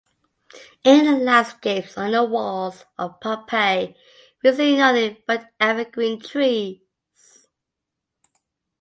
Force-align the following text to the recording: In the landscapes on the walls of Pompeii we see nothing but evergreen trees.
In 0.83 1.05
the 1.05 1.11
landscapes 1.23 1.95
on 1.95 2.13
the 2.13 2.23
walls 2.23 2.85
of 2.97 3.19
Pompeii 3.19 3.95
we 4.43 4.51
see 4.51 4.75
nothing 4.75 5.17
but 5.27 5.51
evergreen 5.59 6.19
trees. 6.19 6.79